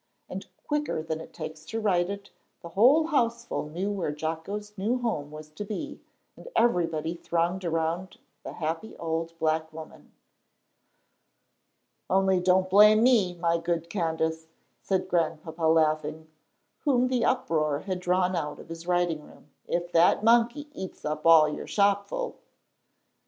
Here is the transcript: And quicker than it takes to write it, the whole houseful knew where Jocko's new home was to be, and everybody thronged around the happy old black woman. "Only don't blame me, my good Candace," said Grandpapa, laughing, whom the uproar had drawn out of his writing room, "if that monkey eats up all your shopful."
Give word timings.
And 0.27 0.47
quicker 0.65 1.03
than 1.03 1.21
it 1.21 1.31
takes 1.31 1.63
to 1.65 1.79
write 1.79 2.09
it, 2.09 2.31
the 2.63 2.69
whole 2.69 3.05
houseful 3.05 3.69
knew 3.69 3.91
where 3.91 4.11
Jocko's 4.11 4.75
new 4.75 4.97
home 4.97 5.29
was 5.29 5.51
to 5.51 5.63
be, 5.63 6.01
and 6.35 6.47
everybody 6.55 7.13
thronged 7.13 7.63
around 7.63 8.17
the 8.43 8.53
happy 8.53 8.97
old 8.97 9.37
black 9.37 9.71
woman. 9.71 10.11
"Only 12.09 12.39
don't 12.39 12.67
blame 12.67 13.03
me, 13.03 13.35
my 13.35 13.59
good 13.59 13.91
Candace," 13.91 14.47
said 14.81 15.07
Grandpapa, 15.07 15.65
laughing, 15.65 16.27
whom 16.79 17.07
the 17.07 17.23
uproar 17.23 17.81
had 17.81 17.99
drawn 17.99 18.35
out 18.35 18.57
of 18.57 18.69
his 18.69 18.87
writing 18.87 19.21
room, 19.21 19.51
"if 19.67 19.91
that 19.91 20.23
monkey 20.23 20.67
eats 20.73 21.05
up 21.05 21.27
all 21.27 21.47
your 21.47 21.67
shopful." 21.67 22.37